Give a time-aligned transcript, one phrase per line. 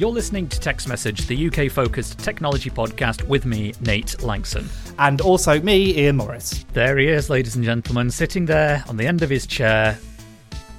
[0.00, 4.66] You're listening to Tech's Message, the UK focused technology podcast with me, Nate Lanxon.
[4.98, 6.64] And also me, Ian Morris.
[6.72, 9.98] There he is, ladies and gentlemen, sitting there on the end of his chair,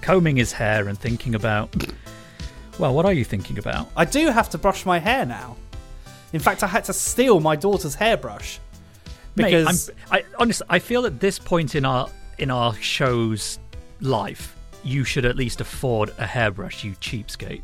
[0.02, 1.72] combing his hair and thinking about.
[2.80, 3.90] Well, what are you thinking about?
[3.96, 5.56] I do have to brush my hair now.
[6.34, 8.60] In fact, I had to steal my daughter's hairbrush.
[9.36, 12.10] Because Mate, I'm, I honestly, I feel at this point in our
[12.42, 13.60] in our show's
[14.02, 17.62] life, you should at least afford a hairbrush, you cheapskate.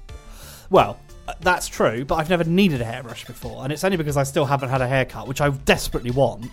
[0.70, 4.18] Well, uh, that's true, but I've never needed a hairbrush before, and it's only because
[4.18, 6.46] I still haven't had a haircut, which I desperately want.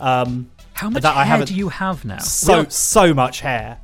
[0.00, 2.18] Um, How much that I hair haven't- do you have now?
[2.18, 3.78] so Real- so much hair.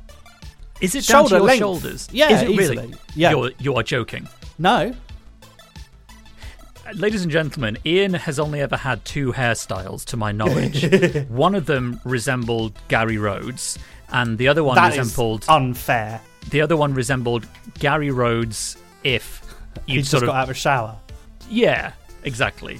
[0.81, 1.59] is it shoulder down to your length.
[1.59, 2.07] shoulders?
[2.11, 2.77] Yeah, is it easily.
[2.77, 2.95] really?
[3.15, 3.31] Yeah.
[3.31, 4.27] You're, you are joking.
[4.57, 4.93] No,
[6.93, 10.85] Ladies and gentlemen, Ian has only ever had two hairstyles to my knowledge.
[11.29, 13.77] one of them resembled Gary Rhodes,
[14.09, 16.21] and the other one that is resembled unfair.
[16.49, 17.45] the other one resembled
[17.79, 19.41] Gary Rhodes if
[19.85, 20.97] you just sort got out of a shower.
[21.49, 21.91] yeah,
[22.23, 22.79] exactly.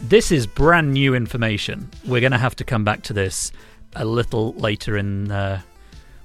[0.00, 1.90] This is brand new information.
[2.06, 3.52] We're going to have to come back to this
[3.94, 5.60] a little later in, uh,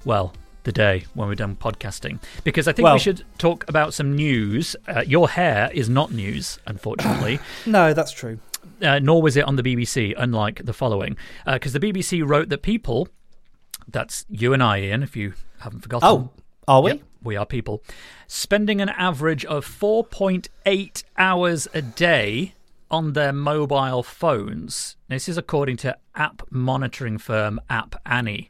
[0.05, 2.19] well, the day when we're done podcasting.
[2.43, 4.75] Because I think Well- we should talk about some news.
[4.87, 8.39] Uh, your hair is not news, unfortunately, No, that's true.
[8.81, 11.15] uh, nor was it on the BBC, unlike the following.
[11.45, 13.07] Because the BBC wrote that people,
[13.87, 16.07] that's you and I, Ian, if you haven't forgotten.
[16.07, 16.29] Oh,
[16.67, 16.91] are we?
[16.91, 17.81] Yep, we are people.
[18.27, 22.53] Spending an average of 4.8 hours a day
[22.91, 24.95] on their mobile phones.
[25.07, 28.49] This is according to app monitoring firm App Annie.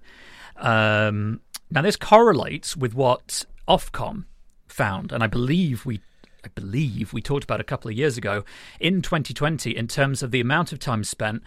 [0.58, 4.26] Um, now, this correlates with what Ofcom
[4.68, 6.02] found, and I believe we.
[6.42, 8.46] I believe we talked about a couple of years ago
[8.80, 11.44] in 2020 in terms of the amount of time spent,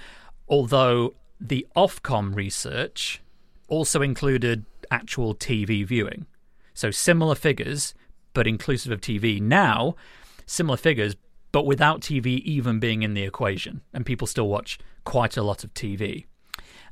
[0.50, 3.22] although the Ofcom research
[3.68, 6.26] also included actual TV viewing.
[6.74, 7.94] So similar figures,
[8.34, 9.40] but inclusive of TV.
[9.40, 9.96] Now,
[10.44, 11.16] similar figures,
[11.52, 13.80] but without TV even being in the equation.
[13.94, 16.26] And people still watch quite a lot of TV.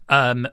[0.08, 0.48] Um,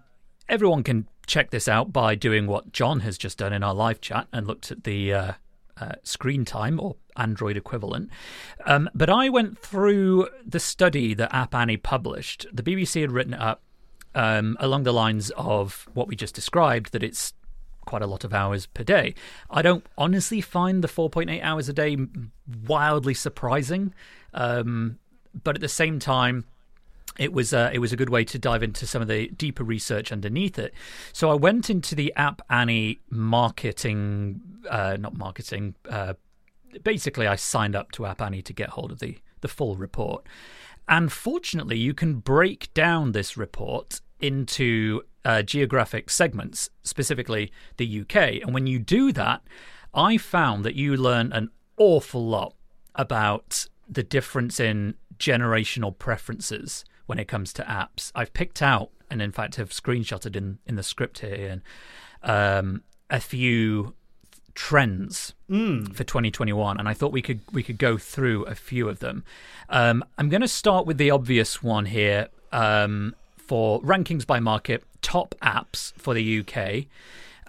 [0.49, 4.01] everyone can check this out by doing what John has just done in our live
[4.01, 5.31] chat and looked at the uh,
[5.79, 8.09] uh, screen time or Android equivalent.
[8.65, 12.47] Um, but I went through the study that App Annie published.
[12.51, 13.61] The BBC had written it up
[14.15, 17.33] um, along the lines of what we just described that it's
[17.85, 19.13] quite a lot of hours per day.
[19.49, 21.97] I don't honestly find the 4.8 hours a day
[22.67, 23.93] wildly surprising,
[24.33, 24.97] um,
[25.43, 26.45] but at the same time,
[27.17, 29.63] it was uh, it was a good way to dive into some of the deeper
[29.63, 30.73] research underneath it.
[31.13, 35.75] So I went into the App Annie marketing, uh, not marketing.
[35.89, 36.13] Uh,
[36.83, 40.25] basically, I signed up to App Annie to get hold of the the full report.
[40.87, 48.41] And fortunately, you can break down this report into uh, geographic segments, specifically the UK.
[48.41, 49.41] And when you do that,
[49.93, 52.55] I found that you learn an awful lot
[52.95, 58.11] about the difference in generational preferences when it comes to apps.
[58.13, 61.61] I've picked out, and in fact have screenshotted in, in the script here,
[62.21, 63.95] um, a few
[64.53, 65.33] trends
[65.93, 69.23] for 2021, and I thought we could we could go through a few of them.
[69.69, 74.83] Um, I'm going to start with the obvious one here um, for rankings by market,
[75.01, 76.85] top apps for the UK.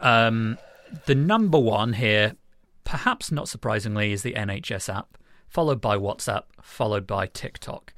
[0.05, 0.59] Um,
[1.07, 2.37] the number one here,
[2.85, 5.19] perhaps not surprisingly, is the NHS app,
[5.49, 7.95] followed by WhatsApp, followed by TikTok.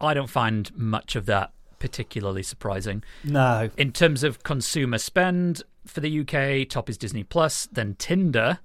[0.00, 3.02] I don't find much of that particularly surprising.
[3.24, 3.70] No.
[3.76, 8.58] In terms of consumer spend for the UK, top is Disney Plus, then Tinder,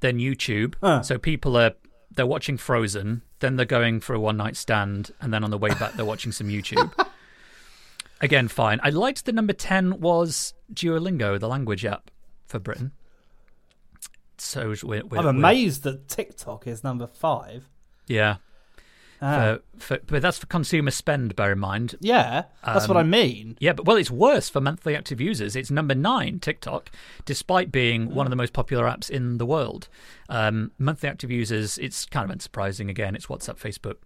[0.00, 0.74] then YouTube.
[0.80, 1.02] Huh.
[1.02, 1.72] So people are
[2.14, 5.58] they're watching Frozen, then they're going for a one night stand, and then on the
[5.58, 6.92] way back they're watching some YouTube.
[8.20, 8.80] Again, fine.
[8.82, 12.10] I liked the number ten was Duolingo, the language app
[12.46, 12.92] for Britain.
[14.38, 17.68] So we're, we're, I'm we're- amazed that TikTok is number five.
[18.06, 18.36] Yeah.
[19.26, 19.58] Ah.
[19.78, 21.34] For, for, but that's for consumer spend.
[21.34, 21.94] Bear in mind.
[22.00, 23.56] Yeah, that's what I mean.
[23.58, 25.56] Yeah, but well, it's worse for monthly active users.
[25.56, 26.90] It's number nine, TikTok,
[27.24, 29.88] despite being one of the most popular apps in the world.
[30.28, 32.90] Um, monthly active users, it's kind of unsurprising.
[32.90, 33.96] Again, it's WhatsApp, Facebook,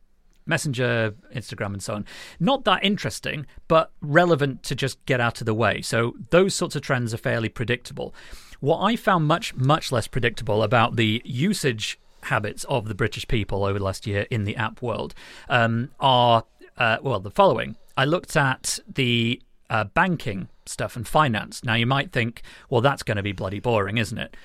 [0.46, 2.04] Messenger, Instagram, and so on.
[2.38, 5.82] Not that interesting, but relevant to just get out of the way.
[5.82, 8.14] So those sorts of trends are fairly predictable.
[8.60, 13.64] What I found much, much less predictable about the usage habits of the British people
[13.64, 15.14] over the last year in the app world
[15.48, 16.44] um, are,
[16.76, 17.76] uh, well, the following.
[17.96, 21.64] I looked at the uh, banking stuff and finance.
[21.64, 24.36] Now, you might think, well, that's going to be bloody boring, isn't it?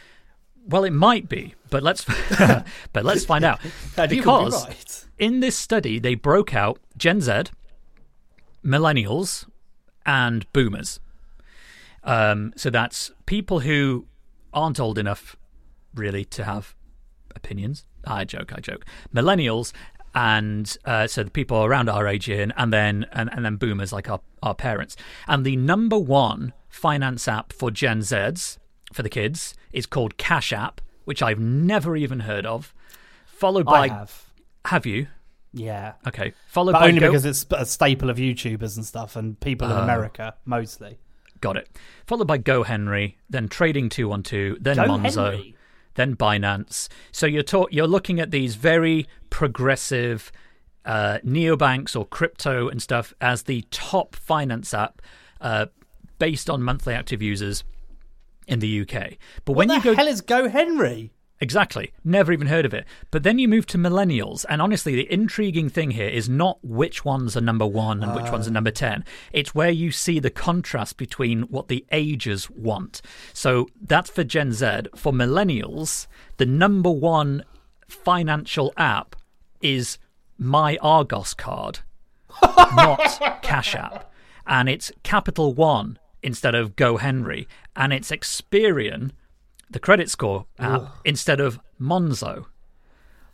[0.65, 2.05] Well, it might be, but let's
[2.93, 3.59] but let's find out.
[3.97, 5.05] Would be because right.
[5.19, 7.43] in this study, they broke out Gen Z,
[8.63, 9.45] millennials,
[10.05, 11.01] and boomers.
[12.05, 14.07] Um, so that's people who
[14.53, 15.35] aren't old enough,
[15.93, 16.75] really, to have
[17.35, 17.85] opinions.
[18.05, 18.85] I joke, I joke.
[19.13, 19.71] Millennials,
[20.15, 23.91] and uh, so the people around our age here, and, then and, and then boomers
[23.91, 24.95] like our our parents.
[25.27, 28.57] And the number one finance app for Gen Zs
[28.91, 32.73] for the kids is called Cash App, which I've never even heard of.
[33.25, 34.23] Followed by I have.
[34.65, 35.07] have you?
[35.53, 35.93] Yeah.
[36.07, 36.33] Okay.
[36.47, 39.69] Followed But by only Go- because it's a staple of YouTubers and stuff and people
[39.69, 39.81] in Oh.
[39.81, 40.97] America, mostly.
[41.41, 41.69] Got it.
[42.07, 45.55] Followed by Go Henry, then Trading 212, then Go Monzo, Henry?
[45.95, 46.87] Then Binance.
[47.11, 50.31] So you're talk- you're looking at these very progressive
[50.85, 55.01] uh, neobanks or crypto and stuff as the top finance app
[55.41, 55.67] uh,
[56.19, 57.63] based on monthly active users
[58.47, 59.13] in the UK.
[59.45, 61.12] But when you go hell is Go Henry?
[61.43, 61.91] Exactly.
[62.05, 62.85] Never even heard of it.
[63.11, 67.03] But then you move to millennials, and honestly, the intriguing thing here is not which
[67.03, 68.53] ones are number one and which ones are ah.
[68.53, 69.03] number 10.
[69.33, 73.01] It's where you see the contrast between what the ages want.
[73.33, 74.83] So that's for Gen Z.
[74.95, 76.07] For millennials,
[76.37, 77.43] the number one
[77.89, 79.17] financial app
[79.59, 79.97] is
[80.37, 81.79] My Argos card,
[82.41, 84.09] not Cash App.
[84.47, 87.49] And it's Capital One instead of Go Henry.
[87.75, 89.11] And it's Experian
[89.73, 92.45] the credit score app instead of Monzo,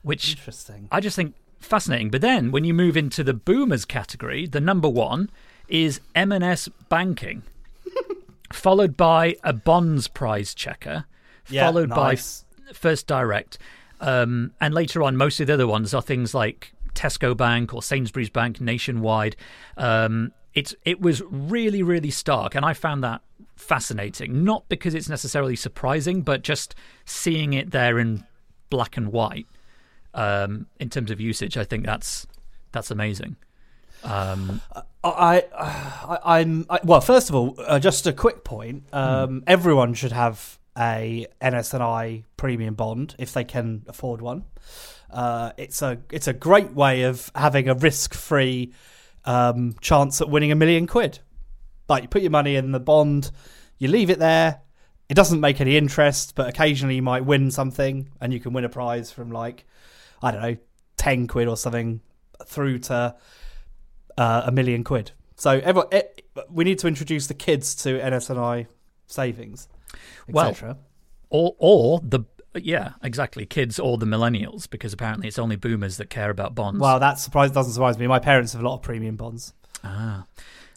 [0.01, 0.87] which Interesting.
[0.91, 2.09] I just think fascinating.
[2.09, 5.29] But then when you move into the boomers category, the number one
[5.67, 7.43] is M&S Banking,
[8.53, 11.05] followed by a bonds prize checker,
[11.49, 12.45] Yeah, followed nice.
[12.67, 13.57] by First Direct,
[14.01, 17.83] um, and later on, most of the other ones are things like Tesco Bank or
[17.83, 19.35] Sainsbury's Bank nationwide.
[19.77, 23.21] Um, it's it was really really stark, and I found that
[23.59, 24.43] fascinating.
[24.43, 26.75] Not because it's necessarily surprising, but just
[27.05, 28.25] seeing it there in
[28.69, 29.47] black and white
[30.13, 31.57] um, in terms of usage.
[31.57, 32.27] I think that's
[32.71, 33.35] that's amazing.
[34.03, 34.61] Um,
[35.03, 37.01] I, I, I'm I, well.
[37.01, 38.83] First of all, uh, just a quick point.
[38.93, 44.45] Um, Everyone should have a NS&I premium bond if they can afford one.
[45.11, 48.73] Uh, it's a it's a great way of having a risk free
[49.25, 51.19] um, chance at winning a million quid.
[51.89, 53.31] Like you put your money in the bond,
[53.77, 54.61] you leave it there.
[55.09, 58.63] It doesn't make any interest, but occasionally you might win something, and you can win
[58.63, 59.65] a prize from like
[60.21, 60.57] I don't know,
[60.97, 62.01] ten quid or something,
[62.45, 63.15] through to
[64.17, 65.11] uh, a million quid.
[65.35, 66.03] So everyone, eh,
[66.49, 68.67] we need to introduce the kids to NS&I
[69.07, 69.67] savings,
[70.27, 70.77] Well, etc.
[71.29, 72.21] or or the
[72.55, 76.79] yeah exactly kids or the millennials because apparently it's only boomers that care about bonds.
[76.79, 78.05] Well, that surprise doesn't surprise me.
[78.07, 79.53] My parents have a lot of premium bonds.
[79.83, 80.25] Ah.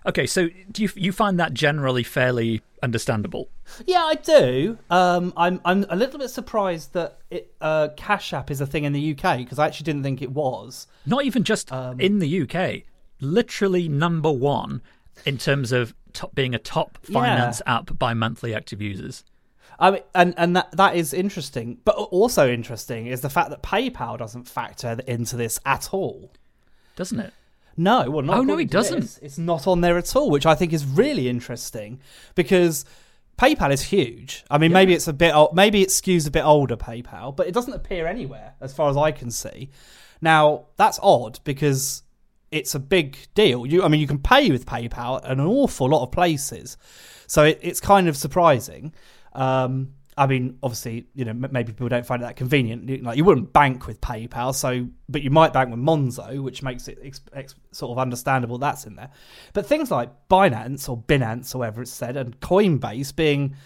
[0.05, 3.49] Okay, so do you you find that generally fairly understandable?
[3.87, 4.79] Yeah, I do.
[4.91, 8.85] Um, I'm I'm a little bit surprised that it, uh, Cash App is a thing
[8.85, 10.87] in the UK because I actually didn't think it was.
[11.07, 12.83] Not even just Um, in the UK,
[13.21, 14.83] literally number one
[15.25, 19.25] in terms of top, being a top finance app by monthly active users.
[19.79, 23.63] I mean, and and that that is interesting, but also interesting is the fact that
[23.63, 26.33] PayPal doesn't factor into this at all.
[26.97, 27.33] Doesn't it?
[27.77, 29.01] No, well, not Oh, no, to doesn't.
[29.01, 29.19] this.
[29.23, 32.01] It's not on there at all, which I think is really interesting
[32.35, 32.85] because
[33.39, 34.45] PayPal is huge.
[34.51, 37.47] I mean, maybe it's a bit, old, maybe it skews a bit older PayPal, but
[37.47, 39.71] it doesn't appear anywhere as far as I can see.
[40.21, 42.03] Now that's odd because
[42.51, 43.65] it's a big deal.
[43.67, 46.77] You, I mean, you can pay with PayPal in an awful lot of places,
[47.27, 48.93] so it, it's kind of surprising.
[49.33, 53.03] Um, I mean, obviously, you know, maybe people don't find it that convenient.
[53.03, 56.87] Like, you wouldn't bank with PayPal, so but you might bank with Monzo, which makes
[56.87, 59.11] it ex- ex- sort of understandable that's in there.
[59.53, 63.57] But things like Binance or Binance or whatever it's said, and Coinbase being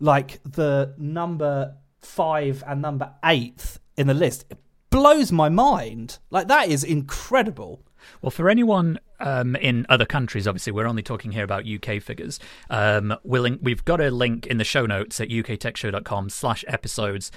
[0.00, 4.58] like the number five and number eighth in the list, it
[4.90, 6.18] blows my mind.
[6.30, 7.86] Like that is incredible.
[8.20, 12.38] Well, for anyone um, in other countries, obviously, we're only talking here about UK figures.
[12.70, 17.30] Um, we'll link, we've got a link in the show notes at uktechshow.com slash episodes.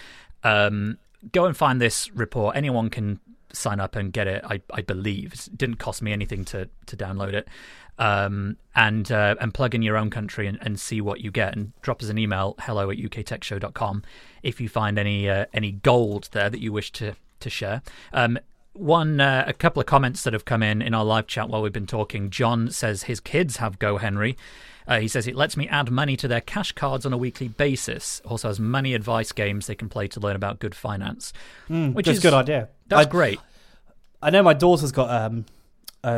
[0.43, 0.97] Um,
[1.31, 2.55] go and find this report.
[2.55, 3.19] Anyone can
[3.55, 4.43] sign up and get it.
[4.43, 7.47] I, I believe it didn't cost me anything to to download it,
[7.97, 11.55] um, and uh, and plug in your own country and, and see what you get.
[11.55, 14.03] And drop us an email hello at uktechshow.com
[14.43, 17.81] if you find any uh, any gold there that you wish to to share.
[18.75, 21.61] One uh, a couple of comments that have come in in our live chat while
[21.61, 22.29] we've been talking.
[22.29, 24.35] John says his kids have Go Henry.
[24.85, 27.47] Uh, he says it lets me add money to their cash cards on a weekly
[27.47, 28.21] basis.
[28.25, 31.31] Also has money advice games they can play to learn about good finance,
[31.69, 32.67] Mm, which is a good idea.
[32.87, 33.39] That's I, great.
[34.21, 35.45] I know my daughter's got um,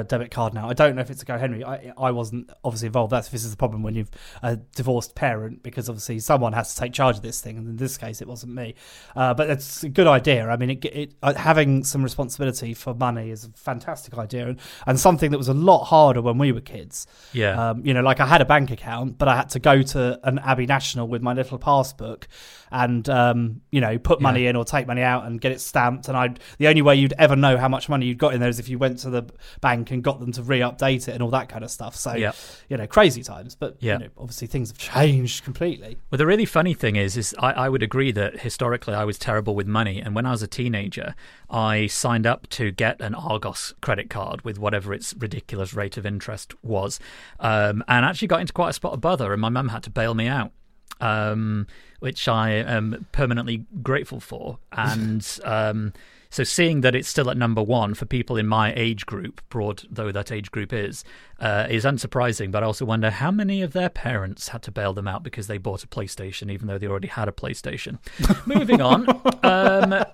[0.03, 0.70] debit card now.
[0.70, 1.63] I don't know if it's a Go Henry.
[1.63, 3.12] I, I wasn't obviously involved.
[3.12, 4.12] That's this is the problem when you've
[4.44, 7.58] a divorced parent because obviously someone has to take charge of this thing.
[7.58, 8.75] And in this case, it wasn't me.
[9.15, 10.48] Uh, but it's a good idea.
[10.48, 14.60] I mean, it, it, uh, having some responsibility for money is a fantastic idea and,
[14.86, 17.08] and something that was a lot harder when we were kids.
[17.34, 17.70] Yeah.
[17.70, 20.20] Um, you know, like I had a bank account, but I had to go to
[20.24, 22.27] an Abbey National with my little passbook
[22.70, 24.50] and um, you know put money Yeah.
[24.50, 26.08] in or take money out and get it stamped.
[26.10, 28.50] And I the only way you'd ever know how much money you'd got in there
[28.50, 29.24] is if you went to the
[29.62, 31.96] bank and got them to re-update it and all that kind of stuff.
[31.96, 32.31] So Yeah.
[32.69, 33.55] you know, crazy times.
[33.55, 33.93] But Yeah.
[33.93, 35.98] you know, obviously things have changed completely.
[36.10, 39.17] Well, the really funny thing is, is I, I would agree that historically I was
[39.19, 41.15] terrible with money, and when I was a teenager,
[41.50, 46.05] I signed up to get an Argos credit card with whatever its ridiculous rate of
[46.05, 47.00] interest was,
[47.39, 49.89] um, and actually got into quite a spot of bother, and my mum had to
[49.89, 50.51] bail me out.
[51.00, 51.67] Um,
[52.00, 55.93] which I am permanently grateful for, and um,
[56.38, 59.82] so seeing that it's still at number one for people in my age group, broad
[59.89, 61.03] though that age group is,
[61.39, 62.51] uh, is unsurprising.
[62.51, 65.48] But I also wonder how many of their parents had to bail them out because
[65.48, 67.98] they bought a PlayStation, even though they already had a PlayStation.
[68.46, 69.10] Moving on,
[69.41, 70.06] um,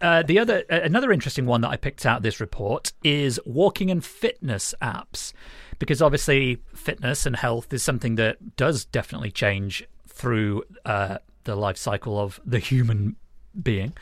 [0.00, 3.92] uh, the other uh, another interesting one that I picked out this report is walking
[3.92, 5.32] and fitness apps,
[5.78, 11.76] because obviously fitness and health is something that does definitely change through uh, the life
[11.76, 13.14] cycle of the human
[13.62, 13.92] being.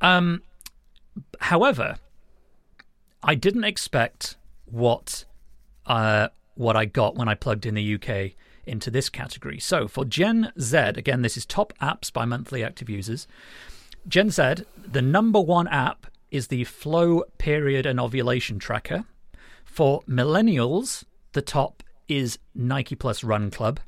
[0.00, 0.42] Um,
[1.40, 1.96] however,
[3.22, 5.24] I didn't expect what
[5.86, 8.32] uh, what I got when I plugged in the UK
[8.66, 9.58] into this category.
[9.58, 13.26] So for Gen Z, again, this is top apps by monthly active users.
[14.06, 19.04] Gen Z, the number one app is the Flow Period and Ovulation Tracker.
[19.64, 23.80] For millennials, the top is Nike Plus Run Club.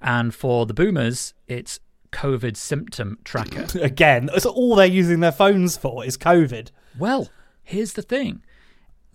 [0.00, 1.80] And for the boomers, it's
[2.12, 3.66] COVID Symptom Tracker.
[3.82, 6.70] Again, that's all they're using their phones for is COVID.
[6.98, 7.28] Well,
[7.62, 8.42] here's the thing.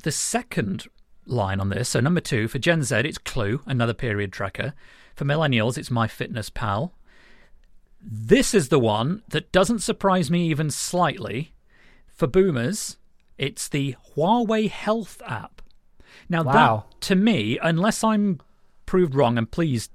[0.03, 0.85] The second
[1.25, 4.73] line on this, so number two, for Gen Z, it's Clue, another period tracker.
[5.15, 6.91] For millennials, it's MyFitnessPal.
[8.01, 11.53] This is the one that doesn't surprise me even slightly.
[12.07, 12.97] For boomers,
[13.37, 15.61] it's the Huawei Health app.
[16.29, 16.85] Now, Wow.
[16.91, 18.39] that to me, unless I'm
[18.85, 19.89] proved wrong, and please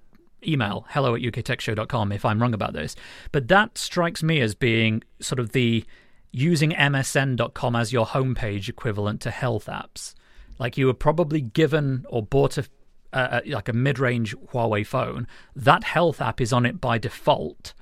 [0.47, 2.97] email hello at uktechshow.com if I'm wrong about this,
[3.33, 5.85] but that strikes me as being sort of the
[6.33, 10.15] using msn.com as your homepage equivalent to health apps.
[10.59, 12.65] Like you were probably given or bought a
[13.13, 17.75] uh, like a mid-range Huawei phone, that health app is on it by default,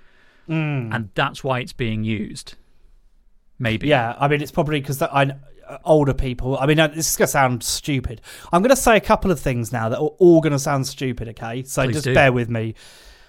[0.92, 2.54] and that's why it's being used.
[3.58, 3.88] Maybe.
[3.88, 5.34] Yeah, I mean, it's probably because I
[5.84, 6.56] older people.
[6.58, 8.20] I mean, uh, this is gonna sound stupid.
[8.52, 11.28] I'm gonna say a couple of things now that are all gonna sound stupid.
[11.28, 12.14] Okay, so Please just do.
[12.14, 12.74] bear with me.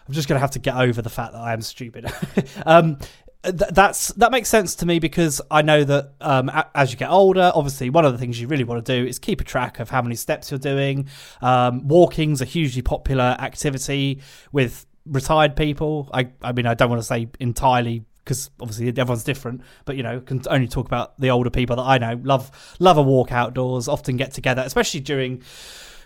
[0.08, 2.12] I'm just gonna have to get over the fact that I am stupid.
[2.66, 2.98] um,
[3.44, 6.98] th- that's that makes sense to me because I know that um, a- as you
[6.98, 9.44] get older, obviously one of the things you really want to do is keep a
[9.44, 11.08] track of how many steps you're doing.
[11.42, 16.10] Um, walking's a hugely popular activity with retired people.
[16.14, 20.04] I, I mean, I don't want to say entirely because obviously everyone's different, but you
[20.04, 22.22] know, can only talk about the older people that I know.
[22.24, 25.42] Love love a walk outdoors, often get together, especially during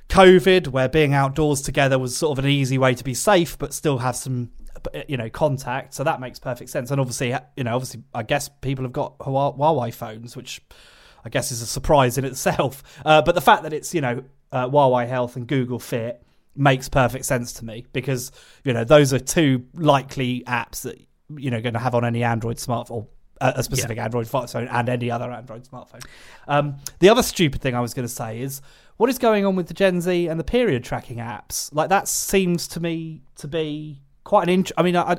[0.07, 3.73] COVID, where being outdoors together was sort of an easy way to be safe, but
[3.73, 4.51] still have some,
[5.05, 5.93] you know, contact.
[5.95, 6.91] So that makes perfect sense.
[6.91, 10.61] And obviously, you know, obviously, I guess people have got Huawei phones, which
[11.25, 12.83] I guess is a surprise in itself.
[13.05, 16.25] Uh, but the fact that it's you know uh, Huawei Health and Google Fit
[16.55, 18.31] makes perfect sense to me because
[18.63, 22.23] you know those are two likely apps that you know going to have on any
[22.23, 23.07] Android smartphone.
[23.41, 26.05] A a specific Android smartphone and any other Android smartphone.
[26.47, 28.61] Um, the other stupid thing I was going to say is
[28.97, 31.73] what is going on with the Gen Z and the period tracking apps?
[31.73, 35.17] Like that seems to me to be quite an int- I mean, I,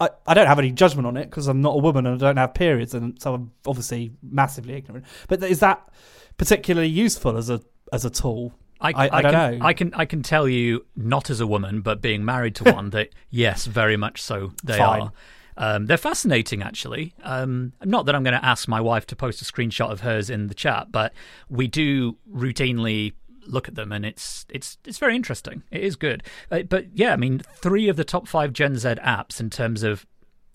[0.00, 2.26] I I don't have any judgment on it because I'm not a woman and I
[2.26, 5.06] don't have periods, and so I'm obviously massively ignorant.
[5.28, 5.88] But is that
[6.36, 7.60] particularly useful as a
[7.92, 8.54] as a tool?
[8.84, 9.66] I, I- I don't can, know.
[9.66, 12.90] I can I can tell you, not as a woman, but being married to one,
[12.90, 15.02] that yes, very much so they Fine.
[15.02, 15.12] are.
[15.56, 17.14] Um, they're fascinating, actually.
[17.22, 20.28] Um, not that I'm going to ask my wife to post a screenshot of hers
[20.28, 21.12] in the chat, but
[21.48, 23.12] we do routinely
[23.46, 25.62] look at them, and it's it's it's very interesting.
[25.70, 28.88] It is good, uh, but yeah, I mean, three of the top five Gen Z
[28.88, 30.06] apps in terms of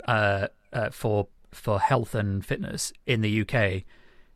[0.06, 3.84] uh, uh, for for health and fitness in the UK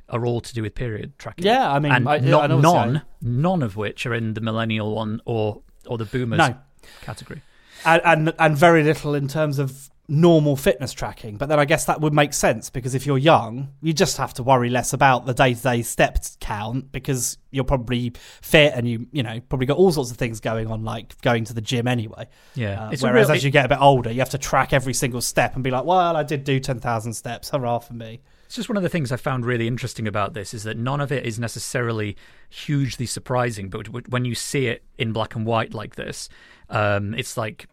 [0.08, 1.46] are all to do with period tracking.
[1.46, 4.14] Yeah, I mean, and I- not, I know what you're none, none of which are
[4.14, 6.56] in the millennial one or or the boomers No.
[7.02, 7.42] category.
[7.84, 11.36] and, and and very little in terms of normal fitness tracking.
[11.38, 14.34] But then I guess that would make sense because if you're young, you just have
[14.34, 18.86] to worry less about the day to day step count because you're probably fit and
[18.86, 21.62] you you know probably got all sorts of things going on like going to the
[21.62, 22.28] gym anyway.
[22.54, 24.92] Yeah, Uh, whereas real- as you get a bit older, you have to track every
[24.92, 28.20] single step and be like, well, I did do ten thousand steps, hurrah for me.
[28.54, 31.00] It's just one of the things I found really interesting about this is that none
[31.00, 32.16] of it is necessarily
[32.48, 36.28] hugely surprising, but when you see it in black and white like this,
[36.70, 37.66] um, it's like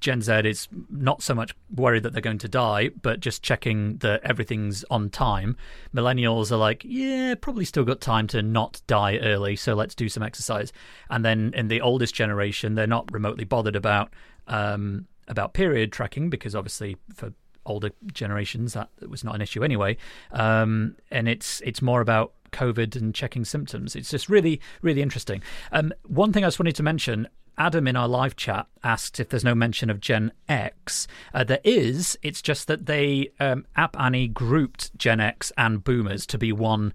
[0.00, 3.96] Gen Z is not so much worried that they're going to die, but just checking
[4.00, 5.56] that everything's on time.
[5.94, 10.10] Millennials are like, yeah, probably still got time to not die early, so let's do
[10.10, 10.74] some exercise.
[11.08, 14.12] And then in the oldest generation, they're not remotely bothered about
[14.46, 17.32] um, about period tracking because obviously for
[17.68, 19.96] older generations that was not an issue anyway.
[20.32, 23.94] Um, and it's it's more about COVID and checking symptoms.
[23.94, 25.42] It's just really really interesting.
[25.72, 27.28] Um, one thing I just wanted to mention.
[27.60, 31.08] Adam in our live chat asked if there's no mention of Gen X.
[31.34, 32.16] Uh, there is.
[32.22, 36.92] It's just that they um, App Annie grouped Gen X and Boomers to be one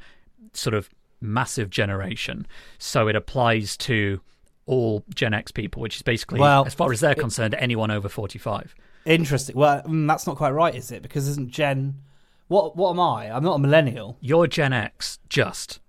[0.53, 0.89] sort of
[1.20, 2.48] massive generation.
[2.77, 4.22] So it applies to
[4.65, 8.08] all Gen X people, which is basically, Well, as far as they're concerned, anyone over
[8.08, 8.75] 45.
[9.06, 9.56] Interesting.
[9.56, 11.02] Well, mm, that's not quite right, is it?
[11.02, 11.96] Because isn't Gen?
[12.48, 13.32] What what am I?
[13.36, 14.18] I'm not a millennial.
[14.22, 15.80] You're Gen X, just.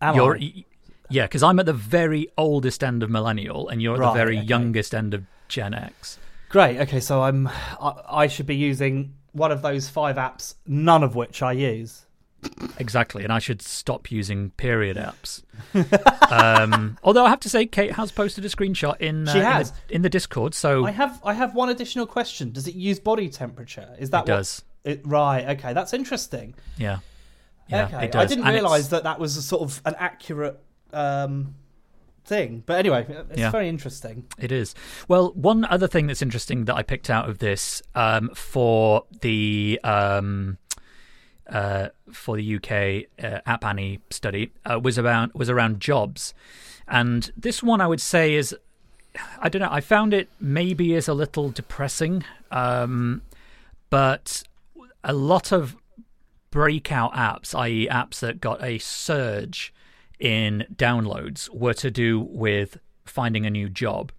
[0.00, 0.64] Am you're, I?
[1.10, 4.18] Yeah, because I'm at the very oldest end of millennial, and you're at Right, the
[4.18, 4.46] very okay.
[4.46, 6.18] youngest end of Gen X.
[6.48, 6.78] Great.
[6.80, 11.14] Okay, so I'm I, I should be using one of those five apps, none of
[11.14, 12.06] which I use.
[12.78, 15.42] Exactly, and I should stop using period apps.
[16.32, 19.44] um, although I have to say, Kate has posted a screenshot in, uh, She in
[19.44, 19.72] the- has.
[19.88, 22.50] in, the, Discord, so I have I have one additional question.
[22.50, 23.94] Does it use body temperature?
[23.98, 24.62] Is that it what- does.
[24.84, 25.48] It, right.
[25.58, 26.54] Okay, that's interesting.
[26.76, 26.98] Yeah,
[27.68, 27.96] yeah, okay.
[28.18, 30.60] I didn't And it's- realise that that was a sort of an accurate
[30.92, 31.54] um,
[32.24, 32.64] thing.
[32.66, 33.50] But anyway, it's Yeah.
[33.52, 34.24] very interesting.
[34.38, 34.74] It is.
[35.06, 39.78] Well, one other thing that's interesting that I picked out of this um, for the
[39.84, 40.58] um,
[41.48, 46.34] uh, for the UK uh, App Annie study uh, was around was around jobs,
[46.88, 48.54] and this one I would say is
[49.38, 49.68] I don't know.
[49.70, 53.22] I found it maybe is a little depressing, um,
[53.90, 54.42] but
[55.04, 55.76] a lot of
[56.50, 59.74] breakout apps, i.e., apps that got a surge
[60.18, 64.12] in downloads, were to do with finding a new job.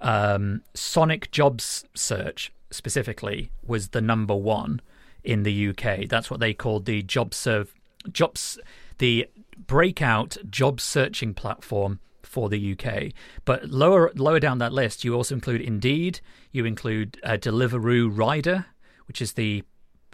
[0.00, 4.80] Um, Sonic Jobs Search specifically was the number one
[5.24, 6.08] in the UK.
[6.08, 7.74] That's what they called the job serve
[8.10, 8.58] jobs
[8.98, 9.28] the
[9.66, 13.12] breakout job searching platform for the UK.
[13.44, 16.20] But lower lower down that list, you also include Indeed.
[16.50, 18.66] You include uh, Deliveroo Rider,
[19.06, 19.64] which is the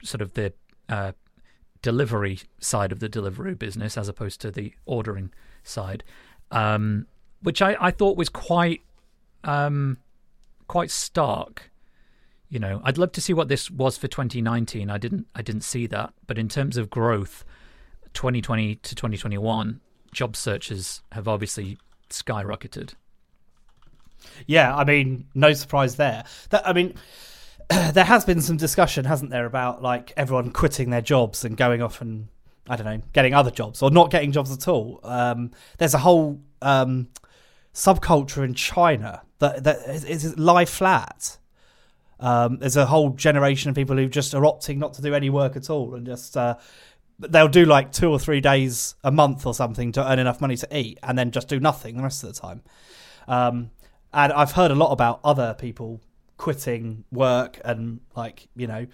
[0.02, 0.52] sort of the
[0.88, 1.12] uh,
[1.82, 6.02] delivery side of the Deliveroo business as opposed to the ordering side,
[6.50, 7.06] um,
[7.42, 8.82] which I, I thought was quite
[9.44, 9.98] um,
[10.66, 11.70] quite stark.
[12.50, 14.88] You know, I'd love to see what this was for 2019.
[14.88, 17.44] I didn't I didn't see that, but in terms of growth,
[18.14, 19.80] 2020 to 2021,
[20.12, 22.94] job searches have obviously skyrocketed.
[24.46, 26.24] Yeah, I mean, no surprise there.
[26.50, 26.94] That I mean,
[27.68, 31.82] there has been some discussion, hasn't there, about like everyone quitting their jobs and going
[31.82, 32.28] off and
[32.68, 35.00] I don't know, getting other jobs or not getting jobs at all.
[35.02, 37.08] Um, there's a whole um,
[37.72, 41.38] subculture in China that that is, is lie flat.
[42.20, 45.30] Um, there's a whole generation of people who just are opting not to do any
[45.30, 46.56] work at all and just uh,
[47.18, 50.56] they'll do like two or three days a month or something to earn enough money
[50.56, 52.62] to eat and then just do nothing the rest of the time.
[53.26, 53.70] Um,
[54.12, 56.00] and I've heard a lot about other people
[56.38, 58.86] quitting work and like you know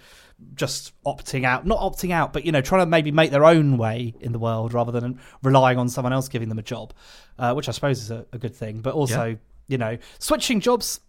[0.55, 3.77] just opting out not opting out but you know trying to maybe make their own
[3.77, 6.91] way in the world rather than relying on someone else giving them a job
[7.37, 9.35] uh, which i suppose is a, a good thing but also Yeah.
[9.67, 10.99] You know switching jobs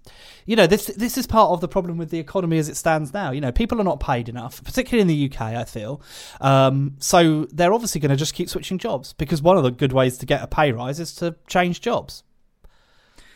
[0.47, 3.13] you know this this is part of the problem with the economy as it stands
[3.13, 6.01] now you know people are not paid enough particularly in the uk i feel
[6.41, 9.93] um, so they're obviously going to just keep switching jobs because one of the good
[9.93, 12.23] ways to get a pay rise is to change jobs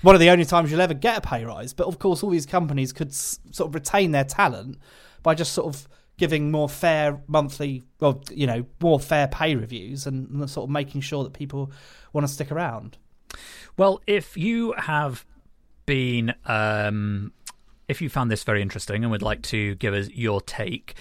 [0.03, 1.73] one of the only times you'll ever get a pay rise.
[1.73, 4.79] But of course, all these companies could s- sort of retain their talent
[5.23, 10.07] by just sort of giving more fair monthly, well, you know, more fair pay reviews
[10.07, 11.71] and, and sort of making sure that people
[12.13, 12.99] want to stick around.
[13.77, 15.25] Well, if you have
[15.87, 17.33] been, um,
[17.89, 20.95] if you found this very interesting and would like to give us your take,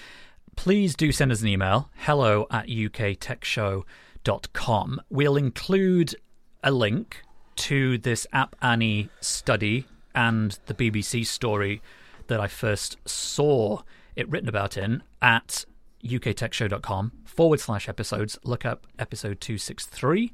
[0.55, 5.01] please do send us an email hello at uktechshow.com.
[5.09, 6.15] We'll include
[6.63, 7.21] a link
[7.55, 11.81] to this App Annie study and the BBC story
[12.27, 13.81] that I first saw
[14.15, 15.65] it written about in at
[16.03, 18.39] uktechshow.com forward slash episodes.
[18.43, 20.31] Look up episode 263.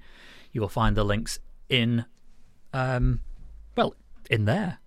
[0.52, 2.06] You will find the links in,
[2.74, 3.22] um,
[3.76, 3.96] well,
[4.30, 4.80] in there.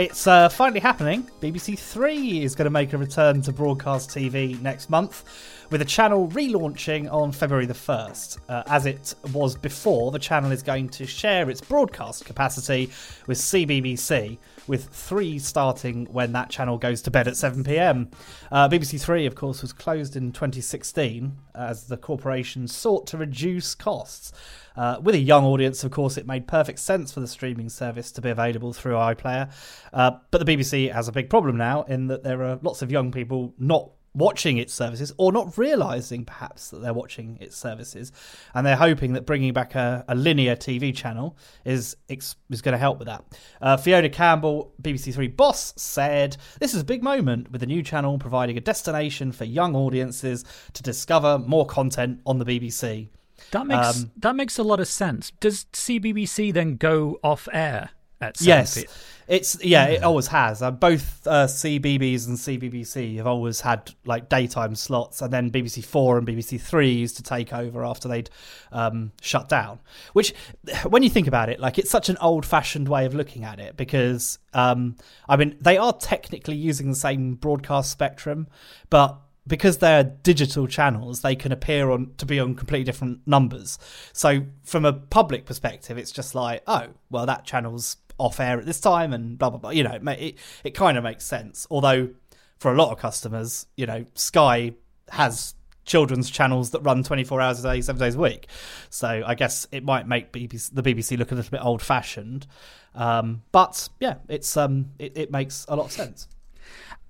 [0.00, 1.28] It's uh, finally happening.
[1.42, 5.84] BBC Three is going to make a return to broadcast TV next month, with the
[5.84, 8.38] channel relaunching on February the 1st.
[8.48, 12.90] Uh, as it was before, the channel is going to share its broadcast capacity
[13.28, 18.10] with CBBC, with three starting when that channel goes to bed at 7 pm.
[18.50, 23.74] Uh, BBC Three, of course, was closed in 2016 as the corporation sought to reduce
[23.74, 24.32] costs.
[24.76, 28.10] Uh, with a young audience, of course, it made perfect sense for the streaming service
[28.12, 29.52] to be available through iPlayer.
[29.92, 32.90] Uh, but the BBC has a big problem now in that there are lots of
[32.90, 38.10] young people not watching its services or not realizing perhaps that they're watching its services
[38.54, 42.78] and they're hoping that bringing back a, a linear tv channel is is going to
[42.78, 43.24] help with that.
[43.60, 47.82] Uh, fiona campbell bbc three boss said this is a big moment with the new
[47.82, 53.08] channel providing a destination for young audiences to discover more content on the bbc
[53.52, 55.30] That makes Um, that makes a lot of sense.
[55.40, 57.90] Does CBBC then go off air
[58.20, 58.88] at 7 Yes, p-
[59.30, 60.60] it's yeah, it always has.
[60.60, 65.84] Uh, both uh, CBeebies and CBBC have always had like daytime slots, and then BBC
[65.84, 68.28] Four and BBC Three used to take over after they'd
[68.72, 69.78] um, shut down.
[70.14, 70.34] Which,
[70.88, 73.76] when you think about it, like it's such an old-fashioned way of looking at it
[73.76, 74.96] because um,
[75.28, 78.48] I mean they are technically using the same broadcast spectrum,
[78.90, 83.78] but because they're digital channels, they can appear on to be on completely different numbers.
[84.12, 88.66] So from a public perspective, it's just like, oh, well, that channel's off air at
[88.66, 89.70] this time, and blah blah blah.
[89.70, 91.66] You know, it it, it kind of makes sense.
[91.70, 92.10] Although
[92.58, 94.74] for a lot of customers, you know, Sky
[95.10, 95.54] has
[95.84, 98.46] children's channels that run 24 hours a day, seven days a week.
[98.90, 102.46] So I guess it might make BBC, the BBC look a little bit old fashioned.
[102.94, 106.28] Um, but yeah, it's um, it, it makes a lot of sense.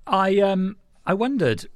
[0.07, 1.67] I um I wondered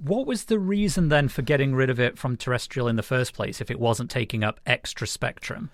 [0.00, 3.34] what was the reason then for getting rid of it from terrestrial in the first
[3.34, 5.70] place if it wasn't taking up extra spectrum.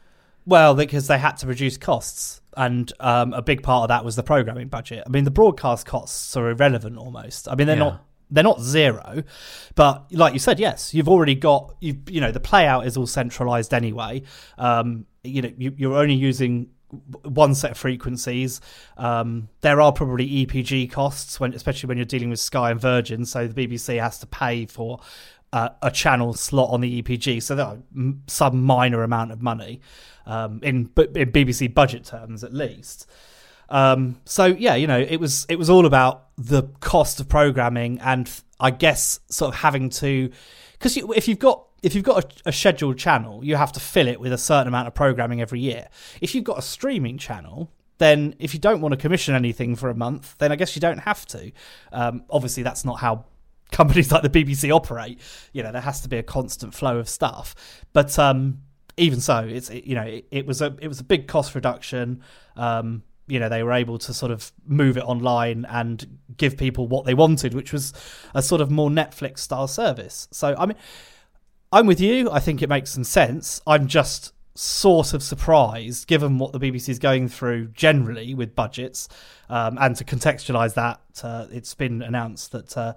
[0.46, 4.16] Well, because they had to reduce costs, and um, a big part of that was
[4.16, 5.02] the programming budget.
[5.06, 7.48] I mean, the broadcast costs are irrelevant almost.
[7.48, 7.82] I mean, they're Yeah.
[7.84, 9.22] not they're not zero,
[9.76, 13.06] but like you said, yes, you've already got you you know the playout is all
[13.06, 14.22] centralized anyway.
[14.58, 16.68] Um, you know, you, you're only using
[17.24, 18.60] one set of frequencies.
[18.96, 23.24] Um, there are probably EPG costs when, especially when you're dealing with Sky and Virgin.
[23.24, 25.00] So the BBC has to pay for
[25.52, 27.42] uh, a channel slot on the EPG.
[27.42, 29.80] So m- some minor amount of money
[30.26, 33.06] um, in, in BBC budget terms, at least.
[33.68, 37.98] Um, so yeah, you know, it was it was all about the cost of programming,
[38.00, 38.30] and
[38.60, 40.30] I guess sort of having to
[40.72, 43.80] because you, if you've got if you've got a, a scheduled channel, you have to
[43.80, 45.88] fill it with a certain amount of programming every year.
[46.20, 49.88] If you've got a streaming channel, then if you don't want to commission anything for
[49.90, 51.52] a month, then I guess you don't have to.
[51.92, 53.24] Um, obviously, that's not how
[53.72, 55.20] companies like the BBC operate.
[55.52, 57.54] You know, there has to be a constant flow of stuff.
[57.92, 58.58] But um,
[58.96, 61.54] even so, it's it, you know, it, it was a it was a big cost
[61.54, 62.22] reduction.
[62.56, 66.86] Um, you know, they were able to sort of move it online and give people
[66.86, 67.92] what they wanted, which was
[68.34, 70.28] a sort of more Netflix style service.
[70.30, 70.76] So I mean.
[71.72, 72.30] I'm with you.
[72.30, 73.60] I think it makes some sense.
[73.66, 79.08] I'm just sort of surprised, given what the BBC is going through generally with budgets,
[79.48, 82.94] um, and to contextualise that, uh, it's been announced that uh,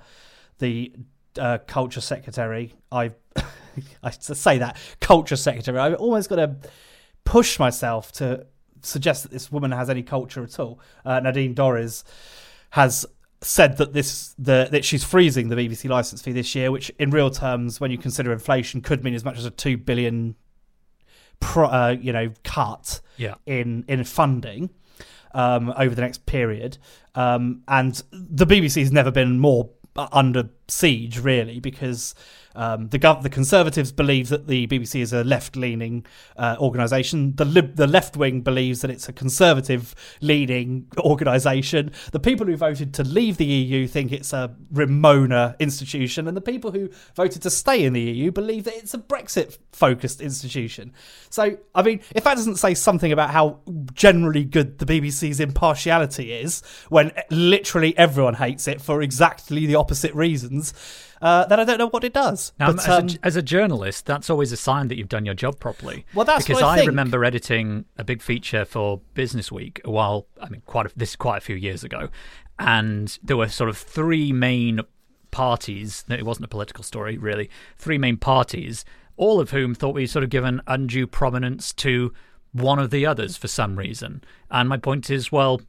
[0.59, 0.93] the
[1.37, 3.11] uh, culture secretary, I,
[4.03, 6.55] I say that culture secretary, I've almost got to
[7.23, 8.45] push myself to
[8.81, 10.79] suggest that this woman has any culture at all.
[11.05, 12.03] Uh, Nadine Dorries
[12.71, 13.05] has
[13.41, 17.09] said that this the that she's freezing the BBC license fee this year, which in
[17.09, 20.35] real terms, when you consider inflation, could mean as much as a two billion,
[21.39, 23.35] pro, uh, you know, cut Yeah.
[23.45, 24.69] in in funding
[25.33, 26.77] um, over the next period.
[27.15, 29.69] Um, and the BBC has never been more
[30.11, 32.15] under siege, really, because
[32.59, 37.33] um, the gov- the Conservatives believe that the BBC is a left leaning uh, organisation.
[37.37, 41.93] The the left wing believes that it's a conservative leaning organisation.
[42.11, 46.41] The people who voted to leave the EU think it's a Remoaner institution, and the
[46.41, 50.91] people who voted to stay in the EU believe that it's a Brexit focused institution.
[51.29, 53.61] So, I mean, if that doesn't say something about how
[53.93, 60.13] generally good the BBC's impartiality is, when literally everyone hates it for exactly the opposite
[60.13, 60.73] reasons,
[61.21, 62.53] uh, then I don't know what it does.
[62.59, 65.25] Now, but, as, um, a, as a journalist, that's always a sign that you've done
[65.25, 66.05] your job properly.
[66.13, 66.87] Well, that's because I think.
[66.87, 70.27] remember editing a big feature for Business Week a while.
[70.41, 72.09] I mean, quite a, this is quite a few years ago,
[72.57, 74.81] and there were sort of three main
[75.31, 76.05] parties.
[76.07, 77.49] no, It wasn't a political story, really.
[77.77, 78.85] Three main parties,
[79.17, 82.13] all of whom thought we'd sort of given undue prominence to
[82.51, 84.23] one of the others for some reason.
[84.49, 85.61] And my point is, well,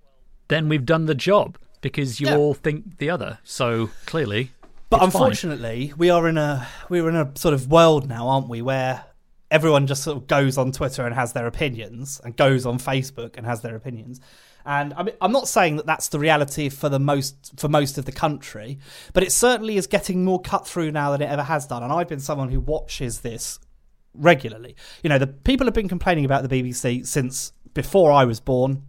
[0.48, 2.36] then we've done the job because you Yeah.
[2.36, 3.38] all think the other.
[3.44, 4.52] So clearly,
[4.90, 5.22] But it's fine.
[5.22, 9.04] unfortunately, we are in a we're in a sort of world now, aren't we, where
[9.50, 13.36] everyone just sort of goes on Twitter and has their opinions, and goes on Facebook
[13.36, 14.20] and has their opinions.
[14.66, 17.98] And I mean, I'm not saying that that's the reality for the most for most
[17.98, 18.78] of the country,
[19.12, 21.82] but it certainly is getting more cut through now than it ever has done.
[21.82, 23.60] And I've been someone who watches this
[24.12, 24.74] regularly.
[25.02, 28.86] You know, the people have been complaining about the BBC since before I was born.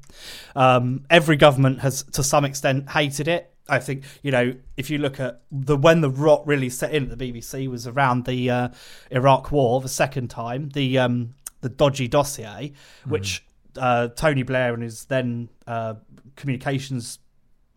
[0.56, 3.51] Um, every government has, to some extent, hated it.
[3.72, 7.10] I think you know if you look at the when the rot really set in
[7.10, 8.70] at the BBC was around the uh,
[9.10, 12.74] Iraq War, the second time, the um, the dodgy dossier,
[13.06, 13.44] which
[13.78, 15.96] uh, Tony Blair and his then uh,
[16.36, 17.20] communications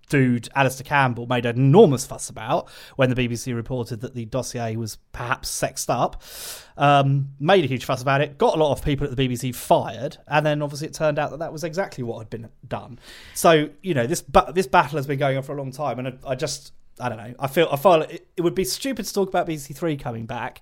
[0.09, 4.77] dude Alastair Campbell made an enormous fuss about when the BBC reported that the dossier
[4.77, 6.23] was perhaps sexed up.
[6.77, 9.55] Um, made a huge fuss about it, got a lot of people at the BBC
[9.55, 12.99] fired, and then obviously it turned out that that was exactly what had been done.
[13.35, 15.99] So you know this ba- this battle has been going on for a long time,
[15.99, 17.35] and I, I just I don't know.
[17.39, 20.27] I feel I feel it, it would be stupid to talk about BBC Three coming
[20.27, 20.61] back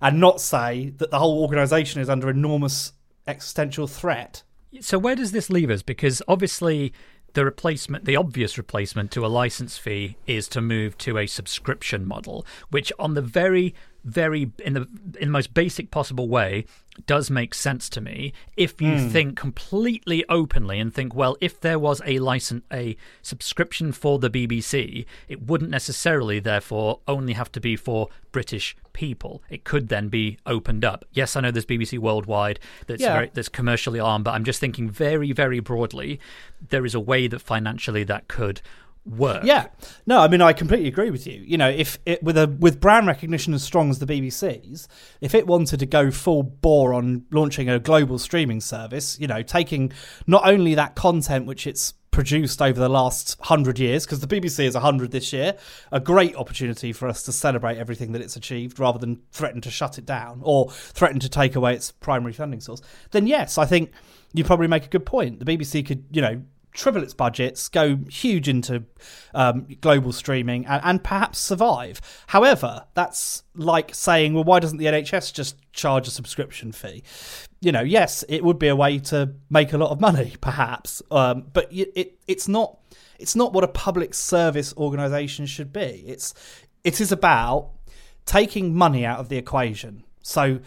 [0.00, 2.92] and not say that the whole organisation is under enormous
[3.26, 4.42] existential threat.
[4.80, 5.82] So where does this leave us?
[5.82, 6.92] Because obviously
[7.34, 12.06] the replacement, the obvious replacement to a license fee is to move to a subscription
[12.06, 16.64] model, which on the very, very in the in the most basic possible way
[17.06, 19.08] does make sense to me if you hmm.
[19.08, 24.30] think completely openly and think well if there was a license a subscription for the
[24.30, 29.42] BBC it wouldn't necessarily therefore only have to be for British people.
[29.48, 31.04] It could then be opened up.
[31.12, 33.14] Yes I know there's BBC worldwide that's Yeah.
[33.14, 36.20] very, that's commercially armed but I'm just thinking very very broadly
[36.68, 38.60] there is a way that financially that could
[39.06, 39.66] work Yeah,
[40.06, 41.42] no, I mean I completely agree with you.
[41.46, 44.88] You know, if it with a with brand recognition as strong as the BBC's,
[45.20, 49.42] if it wanted to go full bore on launching a global streaming service, you know,
[49.42, 49.92] taking
[50.26, 54.64] not only that content which it's produced over the last hundred years, because the BBC
[54.64, 55.56] is hundred this year,
[55.90, 59.70] a great opportunity for us to celebrate everything that it's achieved, rather than threaten to
[59.70, 62.80] shut it down or threaten to take away its primary funding source.
[63.10, 63.90] Then yes, I think
[64.32, 65.44] you probably make a good point.
[65.44, 66.42] The BBC could, you know,
[66.74, 68.84] triple its budgets, go huge into
[69.32, 72.00] um, global streaming, and, and perhaps survive.
[72.26, 77.02] However, that's like saying, well, why doesn't the NHS just charge a subscription fee?
[77.60, 81.00] You know, yes, it would be a way to make a lot of money, perhaps,
[81.10, 82.78] um, but y- it it's not
[83.18, 86.04] it's not what a public service organisation should be.
[86.06, 86.34] It's
[86.82, 87.70] it is about
[88.26, 90.04] taking money out of the equation.
[90.22, 90.60] So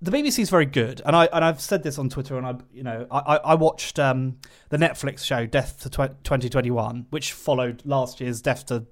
[0.00, 2.54] the BBC is very good, and I and I've said this on Twitter, and I
[2.72, 7.82] you know I I watched um, the Netflix show Death to tw- 2021, which followed
[7.84, 8.86] last year's Death to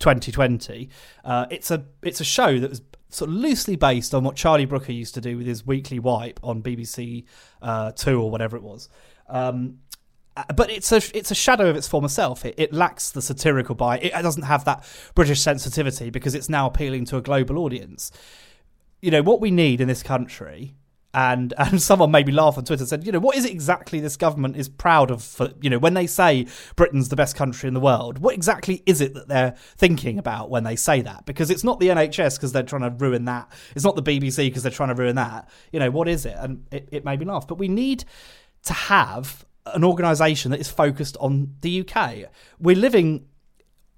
[0.00, 0.90] 2020.
[1.24, 4.66] Uh, it's a it's a show that was sort of loosely based on what Charlie
[4.66, 7.24] Brooker used to do with his weekly wipe on BBC
[7.62, 8.90] uh, Two or whatever it was.
[9.28, 9.78] Um,
[10.36, 12.44] uh, but it's a it's a shadow of its former self.
[12.44, 14.04] It, it lacks the satirical bite.
[14.04, 18.12] It doesn't have that British sensitivity because it's now appealing to a global audience
[19.00, 20.74] you know what we need in this country
[21.12, 24.00] and and someone made me laugh on twitter said you know what is it exactly
[24.00, 27.66] this government is proud of for you know when they say britain's the best country
[27.66, 31.26] in the world what exactly is it that they're thinking about when they say that?
[31.26, 33.50] Because it's not the nhs because they're trying to ruin that.
[33.74, 35.48] It's not the bbc because they're trying to ruin that.
[35.72, 36.36] You know what is it?
[36.38, 37.46] And it, it made me laugh.
[37.46, 38.04] But we need
[38.64, 42.14] to have an organisation that is focused on the uk
[42.58, 43.26] we're living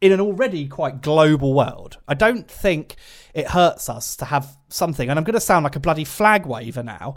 [0.03, 2.97] in an already quite global world, I don't think
[3.33, 5.09] it hurts us to have something.
[5.09, 7.15] And I'm going to sound like a bloody flag waver now,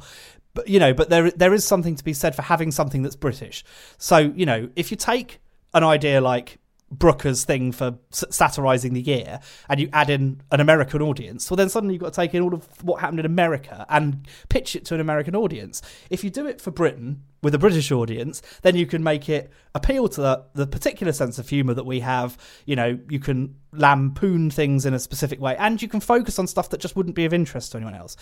[0.53, 3.15] but you know, but there there is something to be said for having something that's
[3.15, 3.65] British.
[3.97, 5.41] So you know, if you take
[5.73, 6.59] an idea like
[6.91, 11.69] Brooker's thing for satirizing the year, and you add in an American audience, well, then
[11.69, 14.85] suddenly you've got to take in all of what happened in America and pitch it
[14.85, 15.81] to an American audience.
[16.09, 19.51] If you do it for Britain with a British audience, then you can make it
[19.73, 22.37] appeal to the, the particular sense of humour that we have.
[22.65, 26.47] You know, you can lampoon things in a specific way, and you can focus on
[26.47, 28.15] stuff that just wouldn't be of interest to anyone else.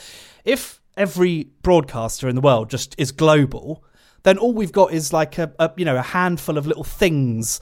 [0.46, 3.84] If every broadcaster in the world just is global,
[4.24, 7.60] then all we've got is like a, a you know a handful of little things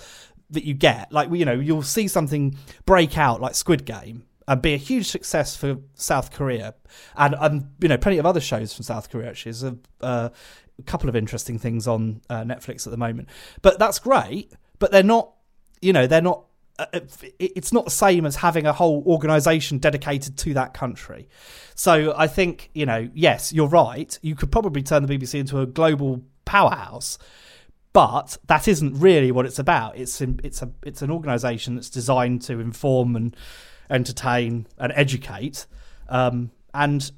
[0.52, 1.12] that you get.
[1.12, 5.08] Like you know, you'll see something break out like Squid Game and be a huge
[5.08, 6.76] success for South Korea,
[7.16, 9.30] and and you know plenty of other shows from South Korea.
[9.30, 10.30] Actually, there's a, uh,
[10.80, 13.30] a couple of interesting things on uh, Netflix at the moment.
[13.62, 14.52] But that's great.
[14.80, 15.32] But they're not,
[15.82, 16.46] you know, they're not
[16.80, 17.00] uh,
[17.40, 21.30] it's not the same as having a whole organization dedicated to that country.
[21.76, 24.18] So I think, you know, yes, you're right.
[24.22, 27.18] You could probably turn the BBC into a global powerhouse,
[27.94, 29.98] but that isn't really what it's about.
[29.98, 33.36] It's in, it's a it's an organization that's designed to inform and
[33.90, 35.66] entertain and educate,
[36.10, 37.12] um, and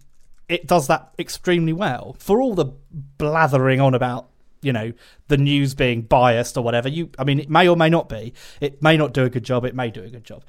[0.50, 2.16] it does that extremely well.
[2.20, 2.74] For all the
[3.18, 4.30] blathering on about
[4.62, 4.94] you know
[5.28, 8.34] the news being biased or whatever, you I mean it may or may not be.
[8.60, 9.66] It may not do a good job.
[9.66, 10.44] It may do a good job.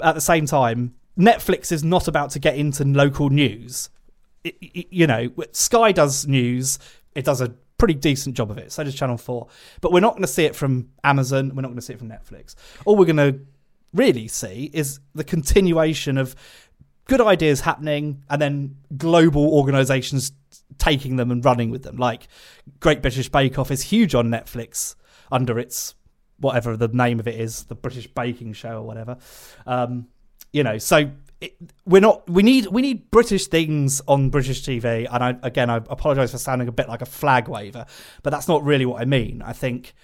[0.00, 3.90] At the same time, Netflix is not about to get into local news.
[4.44, 6.78] It- it- you know, Sky does news.
[7.14, 8.72] It does a pretty decent job of it.
[8.72, 9.48] So does Channel Four.
[9.80, 11.52] But we're not going to see it from Amazon.
[11.54, 12.54] We're not going to see it from Netflix.
[12.84, 13.40] All we're going to
[13.92, 16.34] really see is the continuation of
[17.06, 20.32] good ideas happening and then global organizations
[20.78, 21.96] taking them and running with them.
[21.96, 22.28] Like
[22.80, 24.96] Great British Bake Off is huge on Netflix
[25.30, 25.94] under its
[26.38, 29.16] whatever the name of it is, the British Baking Show or whatever.
[29.66, 30.08] Um,
[30.52, 31.10] you know, so
[31.40, 32.28] it, we're not.
[32.28, 35.06] We need we need British things on British TV.
[35.10, 37.86] And I again, I apologise for sounding a bit like a flag waver,
[38.22, 39.42] but that's not really what I mean.
[39.42, 39.94] I think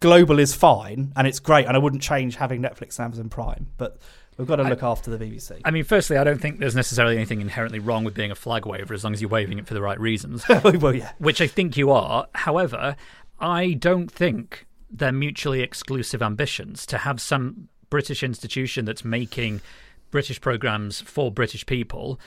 [0.00, 3.66] global is fine and it's great, and I wouldn't change having Netflix and Amazon Prime,
[3.76, 3.98] but
[4.38, 5.60] we've got to look after the BBC.
[5.64, 8.66] I mean, firstly, I don't think there's necessarily anything inherently wrong with being a flag
[8.66, 10.44] waver as long as you're waving it for the right reasons.
[10.64, 11.12] well, yeah.
[11.18, 12.26] which I think you are.
[12.34, 12.96] However,
[13.40, 19.60] I don't think they're mutually exclusive ambitions to have some British institution that's making
[20.10, 22.20] British programs for British people,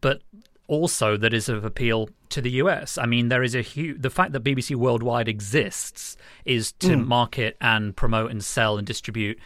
[0.00, 0.22] but
[0.66, 2.96] also that is of appeal to the US.
[2.96, 7.08] I mean, there is a huge the fact that BBC Worldwide exists is to hmm.
[7.08, 9.38] market and promote and sell and distribute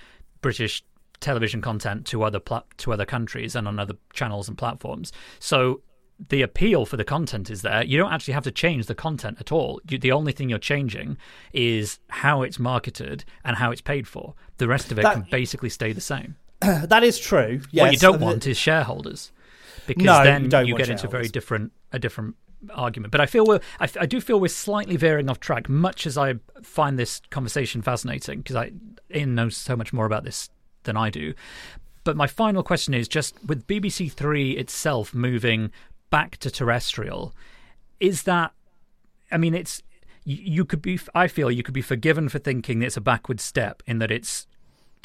[0.42, 0.84] British
[1.20, 5.12] television content to other pla- to other countries and on other channels and platforms.
[5.38, 5.80] So
[6.28, 7.82] the appeal for the content is there.
[7.82, 9.80] You don't actually have to change the content at all.
[9.88, 11.16] You, the only thing you're changing
[11.52, 14.34] is how it's marketed and how it's paid for.
[14.58, 16.36] The rest of it That- can basically stay the same.
[16.86, 17.60] That is true.
[17.70, 17.82] Yes.
[17.82, 19.32] what you don't want is shareholders,
[19.86, 22.36] because No, then you you get into a very different a different
[22.72, 23.12] argument.
[23.12, 25.68] But I feel we're, I, I do feel we're slightly veering off track.
[25.68, 28.72] Much as I find this conversation fascinating, because I
[29.14, 30.50] Ian knows so much more about this
[30.84, 31.34] than I do.
[32.04, 35.70] But my final question is just with BBC Three itself moving
[36.10, 37.34] back to terrestrial,
[38.00, 38.52] is that
[39.30, 39.82] I mean, it's
[40.24, 40.98] you, you could be.
[41.14, 44.46] I feel you could be forgiven for thinking it's a backward step in that it's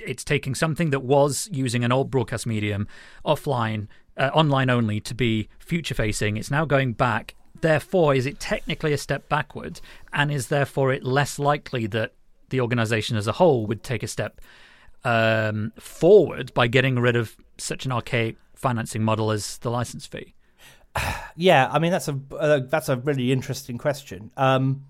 [0.05, 2.87] it's taking something that was using an old broadcast medium
[3.25, 6.37] offline, uh, online only, to be future facing.
[6.37, 7.35] It's now going back.
[7.61, 9.81] Therefore, is it technically a step backward,
[10.13, 12.13] and is therefore it less likely that
[12.49, 14.41] the organisation as a whole would take a step
[15.03, 20.33] um, forward by getting rid of such an archaic financing model as the license fee?
[21.35, 24.29] Yeah, I mean that's a uh, that's a really interesting question.
[24.35, 24.83] Um,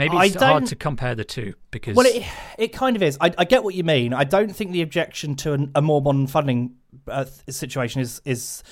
[0.00, 2.24] Maybe it's hard to compare the two because well, it
[2.56, 3.18] it kind of is.
[3.20, 4.14] I, I get what you mean.
[4.14, 8.62] I don't think the objection to an, a more modern funding uh, situation is is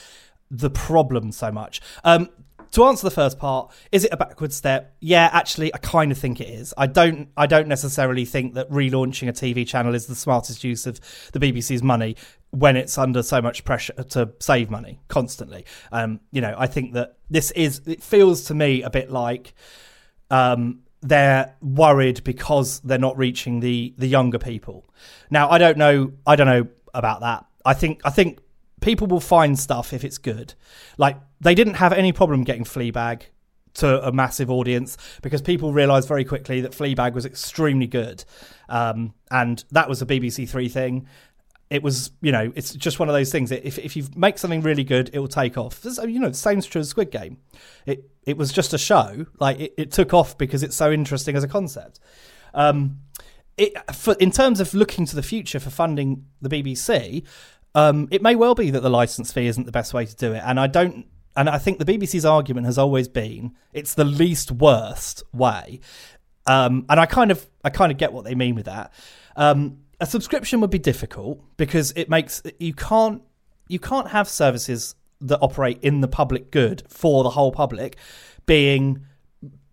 [0.51, 1.83] the problem so much.
[2.03, 2.31] Um,
[2.73, 4.95] to answer the first part, is it a backward step?
[5.01, 6.73] Yeah, actually, I kind of think it is.
[6.79, 7.29] I don't.
[7.37, 10.99] I don't necessarily think that relaunching a TV channel is the smartest use of
[11.33, 12.17] the BBC's money
[12.51, 15.67] when it's under so much pressure to save money constantly.
[15.93, 17.83] Um, you know, I think that this is.
[17.87, 19.53] It feels to me a bit like
[20.31, 24.89] um, they're worried because they're not reaching the the younger people.
[25.31, 26.13] Now, I don't know.
[26.27, 27.47] I don't know about that.
[27.65, 28.41] I think I think
[28.81, 30.55] people will find stuff if it's good.
[30.97, 33.23] Like they didn't have any problem getting Fleabag
[33.75, 38.25] to a massive audience because people realised very quickly that Fleabag was extremely good,
[38.69, 41.07] um, and that was a BBC Three thing.
[41.71, 43.53] It was, you know, it's just one of those things.
[43.53, 45.83] If if you make something really good, it will take off.
[45.83, 47.39] This- You know, the same's true as Squid Game.
[47.85, 49.27] It it was just a show.
[49.39, 52.01] Like it, it took off because it's so interesting as a concept.
[52.55, 53.01] Um,
[53.59, 57.25] it, for, in terms of looking to the future for funding the BBC,
[57.75, 60.33] um, it may well be that the license fee isn't the best way to do
[60.33, 61.07] it, and I don't.
[61.37, 65.81] And I think the BBC's argument has always been it's the least worst way,
[66.47, 68.93] um, and I kind of I kind of get what they mean with that.
[69.37, 73.23] Um, a subscription would be difficult because it makes you can't
[73.69, 77.97] you can't have services that operate in the public good for the whole public
[78.47, 79.05] being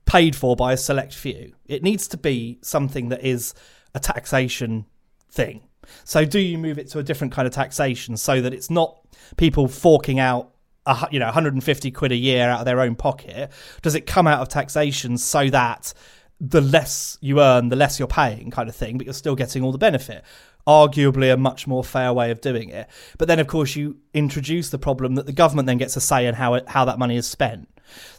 [0.06, 1.54] paid for by a select few.
[1.66, 3.54] It needs to be something that is
[3.94, 4.86] a taxation
[5.32, 5.62] thing.
[6.04, 8.98] So do you move it to a different kind of taxation so that it's not
[9.38, 10.52] people forking out
[10.88, 13.52] a, you know 150 quid a year out of their own pocket?
[13.82, 15.94] Does it come out of taxation so that
[16.40, 19.64] the less you earn, the less you're paying, kind of thing, but you're still getting
[19.64, 20.24] all the benefit?
[20.68, 22.90] Arguably, a much more fair way of doing it.
[23.18, 26.26] But then, of course, you introduce the problem that the government then gets a say
[26.26, 27.70] in how it, how that money is spent.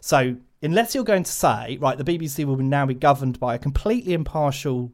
[0.00, 3.58] So, unless you're going to say, right, the BBC will now be governed by a
[3.58, 4.92] completely impartial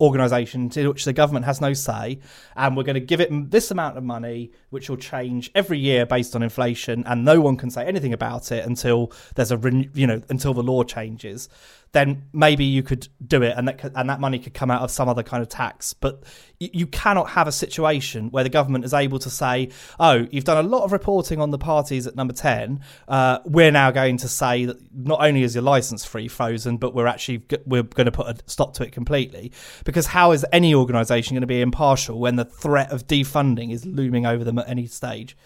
[0.00, 2.20] organisation to which the government has no say,
[2.56, 6.06] and we're going to give it this amount of money, which will change every year
[6.06, 9.58] based on inflation, and no one can say anything about it until there's a
[9.94, 11.48] you know until the law changes
[11.92, 14.90] then maybe you could do it, and that and that money could come out of
[14.90, 15.94] some other kind of tax.
[15.94, 16.22] But
[16.60, 20.64] you, cannot have a situation where the government is able to say, "Oh, you've done
[20.64, 22.80] a lot of reporting on the parties at number ten.
[23.06, 26.94] Uh, we're now going to say that not only is your license free frozen, but
[26.94, 29.52] we're actually we're going to put a stop to it completely."
[29.84, 33.86] Because how is any organisation going to be impartial when the threat of defunding is
[33.86, 35.36] looming over them at any stage?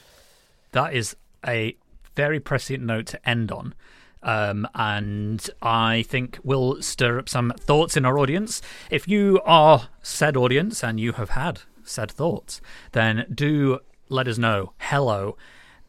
[0.73, 1.17] That is
[1.47, 1.77] a
[2.17, 3.75] very prescient note to end on.
[4.23, 8.63] Um, and I think will stir up some thoughts in our audience.
[8.91, 12.61] If you are said audience and you have had said thoughts,
[12.93, 14.75] then do let us know.
[14.79, 15.37] Hello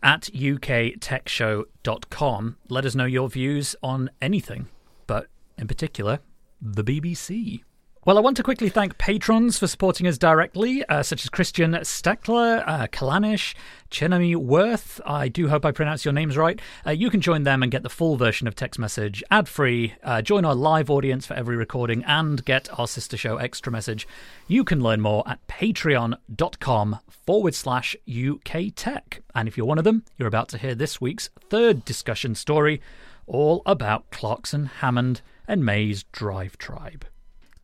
[0.02, 2.58] at uktechshow.com.
[2.70, 4.68] Let us know your views on anything,
[5.08, 5.28] but
[5.58, 6.20] in particular,
[6.62, 7.64] the BBC.
[8.06, 11.72] Well, I want to quickly thank patrons for supporting us directly, uh, such as Christian
[11.72, 13.56] Steckler, uh, Kalanish,
[13.90, 15.00] Chenami Worth.
[15.06, 16.60] I do hope I pronounce your names right.
[16.86, 19.94] Uh, you can join them and get the full version of Tech's Message ad free,
[20.04, 24.06] uh, join our live audience for every recording, and get our sister show extra message.
[24.50, 29.22] You can learn more at patreon.com forward slash UK Tech.
[29.34, 32.82] And if you're one of them, you're about to hear this week's third discussion story,
[33.28, 37.04] all about Clarkson, Hammond, and May's DriveTribe.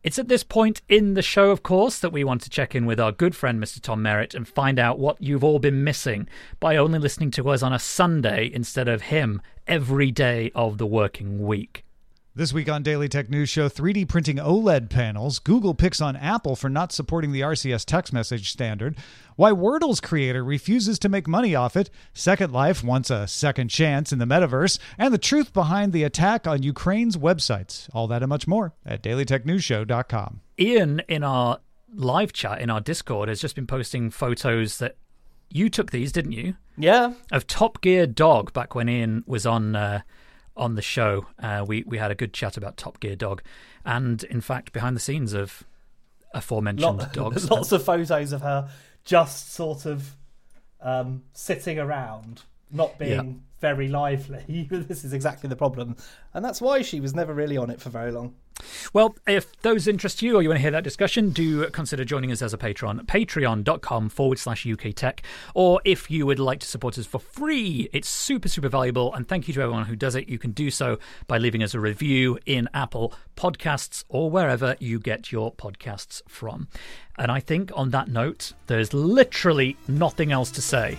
[0.02, 2.86] It's at this point in the show, of course, that we want to check in
[2.86, 3.82] with our good friend Mr.
[3.82, 6.26] Tom Merritt and find out what you've all been missing
[6.58, 10.86] by only listening to us on a Sunday instead of him every day of the
[10.86, 11.84] working week.
[12.32, 16.54] This week on Daily Tech News Show, 3D printing OLED panels, Google picks on Apple
[16.54, 18.96] for not supporting the RCS text message standard,
[19.34, 24.12] why Wordle's creator refuses to make money off it, Second Life wants a second chance
[24.12, 27.88] in the metaverse, and the truth behind the attack on Ukraine's websites.
[27.92, 30.40] All that and much more at dailytechnewsshow.com.
[30.56, 31.58] Ian, in our
[31.92, 34.94] live chat in our Discord, has just been posting photos that
[35.48, 36.54] you took these, didn't you?
[36.78, 37.14] Yeah.
[37.32, 39.74] Of Top Gear Dog back when Ian was on.
[39.74, 40.02] Uh,
[40.60, 43.42] on the show, uh, we we had a good chat about Top Gear Dog,
[43.84, 45.64] and in fact, behind the scenes of
[46.34, 47.50] aforementioned Lot, dogs.
[47.50, 48.70] Lots of photos of her
[49.04, 50.16] just sort of
[50.80, 52.42] um, sitting around,
[52.72, 53.32] not being yeah.
[53.60, 54.66] very lively.
[54.70, 55.96] this is exactly the problem,
[56.34, 58.34] and that's why she was never really on it for very long.
[58.92, 62.32] Well, if those interest you or you want to hear that discussion, do consider joining
[62.32, 63.00] us as a patron.
[63.06, 65.22] Patreon.com forward slash UK Tech.
[65.54, 69.14] Or if you would like to support us for free, it's super, super valuable.
[69.14, 70.28] And thank you to everyone who does it.
[70.28, 74.98] You can do so by leaving us a review in Apple Podcasts or wherever you
[74.98, 76.68] get your podcasts from.
[77.18, 80.98] And I think on that note, there's literally nothing else to say